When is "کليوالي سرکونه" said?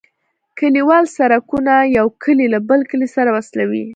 0.57-1.73